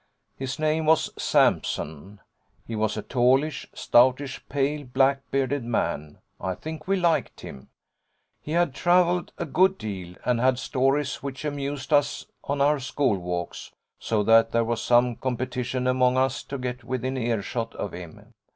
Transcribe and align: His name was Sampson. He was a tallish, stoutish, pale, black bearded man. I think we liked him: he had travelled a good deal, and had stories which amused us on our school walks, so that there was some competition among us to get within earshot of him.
His 0.35 0.57
name 0.57 0.87
was 0.87 1.11
Sampson. 1.21 2.21
He 2.65 2.75
was 2.75 2.97
a 2.97 3.03
tallish, 3.03 3.67
stoutish, 3.71 4.41
pale, 4.49 4.83
black 4.83 5.21
bearded 5.29 5.63
man. 5.63 6.17
I 6.39 6.55
think 6.55 6.87
we 6.87 6.95
liked 6.95 7.41
him: 7.41 7.69
he 8.41 8.53
had 8.53 8.73
travelled 8.73 9.31
a 9.37 9.45
good 9.45 9.77
deal, 9.77 10.15
and 10.25 10.39
had 10.39 10.57
stories 10.57 11.17
which 11.21 11.45
amused 11.45 11.93
us 11.93 12.25
on 12.43 12.61
our 12.61 12.79
school 12.79 13.19
walks, 13.19 13.73
so 13.99 14.23
that 14.23 14.51
there 14.53 14.65
was 14.65 14.81
some 14.81 15.17
competition 15.17 15.85
among 15.85 16.17
us 16.17 16.41
to 16.45 16.57
get 16.57 16.83
within 16.83 17.15
earshot 17.15 17.75
of 17.75 17.91
him. 17.91 18.33